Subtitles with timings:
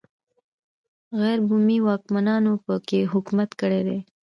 [1.19, 3.99] غیر بومي واکمنانو په کې حکومت کړی دی.